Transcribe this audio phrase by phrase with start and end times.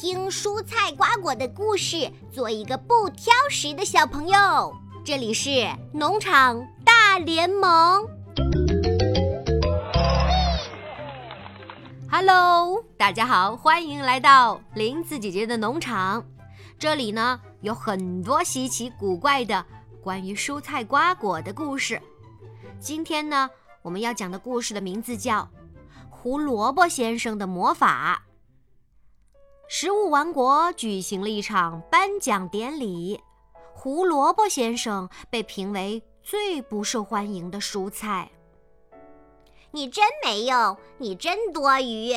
[0.00, 4.74] 听蔬菜瓜果的故事，做一个不挑食的小朋友。
[5.04, 8.04] 这里是农场大联盟。
[12.10, 16.26] Hello，大家好，欢迎来到林子姐姐的农场。
[16.76, 19.64] 这里呢有很多稀奇古怪的
[20.02, 22.02] 关于蔬菜瓜果的故事。
[22.80, 23.48] 今天呢，
[23.80, 25.42] 我们要讲的故事的名字叫
[26.10, 28.20] 《胡萝卜先生的魔法》。
[29.66, 33.18] 食物王国举行了一场颁奖典礼，
[33.72, 38.30] 胡萝卜先生被评为最不受欢迎的蔬菜。
[39.70, 42.14] 你真没用，你真多余。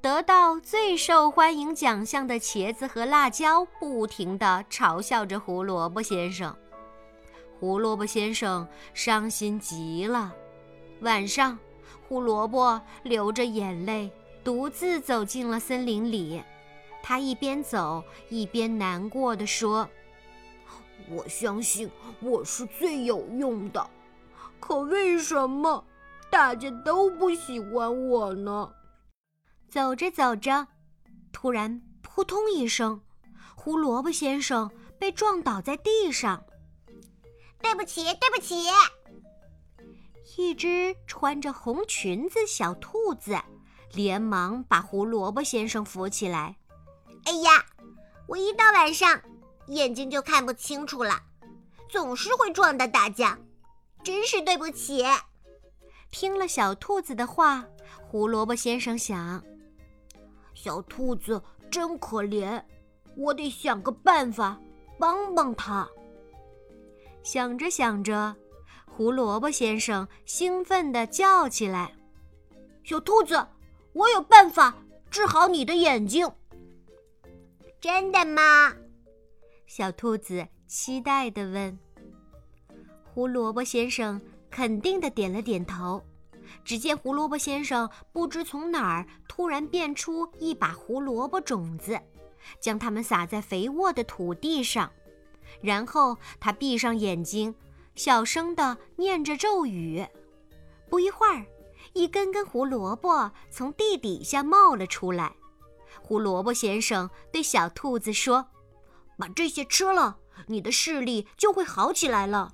[0.00, 6.56] 得到最受欢迎奖项的茄子和辣椒不停地嘲笑着胡萝卜先生。
[7.58, 10.32] 胡萝卜先生伤心极了。
[11.00, 11.58] 晚上，
[12.08, 14.10] 胡萝卜流着眼泪，
[14.42, 16.42] 独自走进了森林里。
[17.02, 19.88] 他一边走一边难过的说
[21.10, 23.90] ：“我相信我是最有用的，
[24.60, 25.84] 可为什么
[26.30, 28.72] 大家都不喜欢我呢？”
[29.68, 30.68] 走着走着，
[31.32, 33.00] 突然扑通一声，
[33.56, 36.44] 胡萝卜先生被撞倒在地上。
[37.60, 38.54] “对不起，对不起！”
[40.38, 43.36] 一只穿着红裙子小兔子
[43.92, 46.56] 连忙把胡萝卜先生扶起来。
[47.24, 47.64] 哎呀，
[48.26, 49.20] 我一到晚上
[49.68, 51.20] 眼睛就看不清楚了，
[51.88, 53.38] 总是会撞到大家，
[54.02, 55.04] 真是对不起。
[56.10, 57.64] 听了小兔子的话，
[58.02, 59.42] 胡萝卜先生想：
[60.52, 62.62] 小兔子真可怜，
[63.16, 64.60] 我得想个办法
[64.98, 65.88] 帮帮它。
[67.22, 68.34] 想着想着，
[68.84, 71.94] 胡萝卜先生兴奋地叫起来
[72.84, 73.46] ：“小兔子，
[73.92, 74.74] 我有办法
[75.08, 76.30] 治好你的眼睛！”
[77.82, 78.72] 真的吗？
[79.66, 81.76] 小兔子期待地问。
[83.02, 86.00] 胡萝卜先生肯定地点了点头。
[86.64, 92.00] 只见胡萝卜先生不知从哪儿突然变出一把胡萝卜种子，
[92.60, 94.88] 将它们撒在肥沃的土地上，
[95.60, 97.52] 然后他闭上眼睛，
[97.96, 100.06] 小声地念着咒语。
[100.88, 101.44] 不一会儿，
[101.94, 105.34] 一根根胡萝卜从地底下冒了出来。
[106.00, 108.46] 胡萝卜先生对小兔子说
[109.18, 110.16] ：“把这些吃了，
[110.46, 112.52] 你的视力就会好起来了。”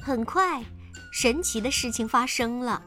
[0.00, 0.64] 很快，
[1.12, 2.82] 神奇的事情发生了。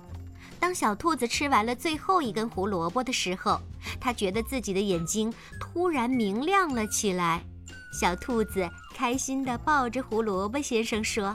[0.60, 3.60] 当小兔子吃完了最后一根胡萝卜的时候，
[4.00, 7.44] 它觉得自己的眼睛突然明亮了起来。
[8.00, 11.26] 小兔子开心地抱着胡萝卜先生说：“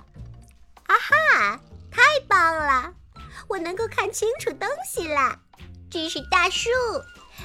[0.89, 2.93] 啊哈，太棒了！
[3.47, 5.39] 我能够看清楚东西了。
[5.91, 6.71] 这是大树。”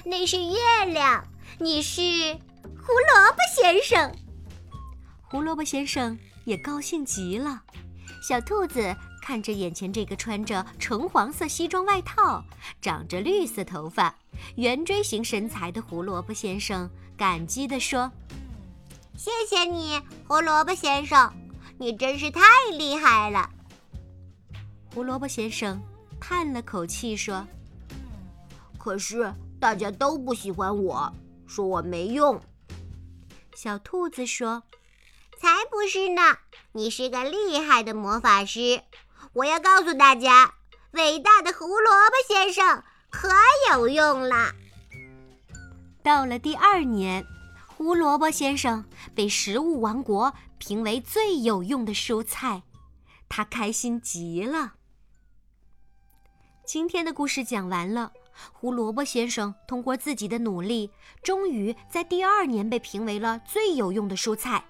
[0.03, 1.23] 那是月亮，
[1.59, 4.11] 你是胡萝卜先生。
[5.21, 7.61] 胡萝卜先生也高兴极了。
[8.27, 12.43] 小兔子看着眼前这个穿着橙黄色西装外套、
[12.81, 14.13] 长着绿色头发、
[14.55, 18.11] 圆锥形身材的胡萝卜先生，感激地说
[19.15, 21.31] ：“谢谢你，胡萝卜先生，
[21.77, 23.47] 你真是太厉害了。”
[24.91, 25.79] 胡萝卜先生
[26.19, 27.45] 叹了口气说
[28.83, 29.33] ：“可是。”
[29.63, 31.13] 大家都不喜欢我，
[31.47, 32.41] 说我没用。
[33.55, 34.63] 小兔子说
[35.39, 36.21] ：“才不是呢，
[36.73, 38.81] 你是个厉害的魔法师。
[39.31, 40.55] 我要告诉大家，
[40.91, 43.29] 伟大的胡萝卜先生可
[43.71, 44.51] 有用了。”
[46.03, 47.25] 到了第二年，
[47.65, 48.83] 胡萝卜先生
[49.15, 52.63] 被食物王国评为最有用的蔬菜，
[53.29, 54.73] 他开心极了。
[56.65, 58.11] 今天的故事讲完了。
[58.51, 64.63] 胡萝卜先生通过自己的努力，终于在第二年被评为了最有用的蔬菜。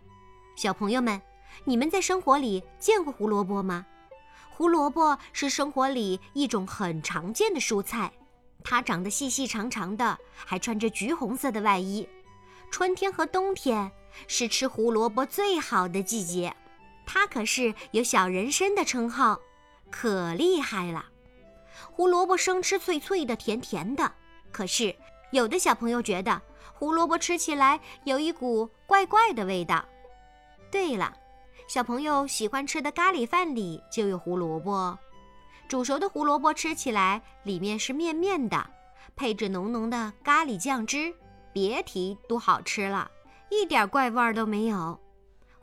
[0.55, 1.21] 小朋友们，
[1.65, 3.85] 你们在生活里见过胡萝卜吗？
[4.49, 8.11] 胡萝卜是生活里一种很常见的蔬菜，
[8.63, 12.07] 它长得细细长长的，还穿着橘红色的外衣。
[12.69, 13.91] 春天和冬天
[14.27, 16.55] 是吃胡萝卜最好的季节，
[17.05, 19.39] 它可是有小人参的称号，
[19.89, 21.05] 可厉害了。
[21.91, 24.11] 胡萝卜生吃脆脆的、甜甜的，
[24.51, 24.95] 可是
[25.31, 26.41] 有的小朋友觉得
[26.73, 29.83] 胡萝卜吃起来有一股怪怪的味道。
[30.71, 31.15] 对了，
[31.67, 34.97] 小朋友喜欢吃的咖喱饭里就有胡萝卜。
[35.67, 38.69] 煮熟的胡萝卜吃起来里面是面面的，
[39.15, 41.13] 配着浓浓的咖喱酱汁，
[41.51, 43.09] 别提多好吃了，
[43.49, 44.99] 一点怪味都没有。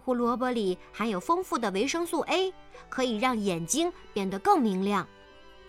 [0.02, 2.52] 胡萝卜里含有丰富的维生素 A，
[2.88, 5.06] 可以让眼睛变得更明亮。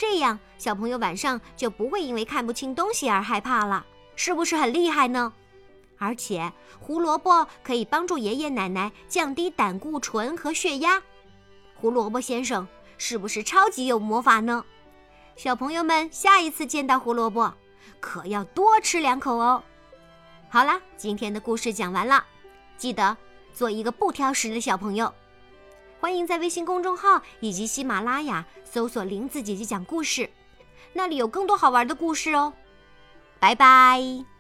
[0.02, 3.86] 这样，小朋友晚上就不会因为看不清东西而害怕了。
[4.16, 5.32] 是不是很厉害呢？
[6.00, 11.00] 而且胡萝卜可以帮助爷爷奶奶降低胆固醇和血压。
[11.76, 12.68] 胡萝卜先生
[12.98, 14.66] 是不是超级有魔法呢？
[15.36, 17.54] 小朋友们，下一次见到胡萝卜，
[18.00, 19.64] 可要多吃两口哦。
[20.50, 22.26] 好啦，今天的故事讲完了，
[22.76, 23.16] 记得
[23.54, 25.14] 做一个不挑食的小朋友。
[26.02, 30.28] 欢迎在微信公众号以及喜马拉雅搜索“林子姐姐讲故事”，
[30.94, 32.52] 那里有更多好玩的故事哦。
[33.40, 34.31] 拜拜。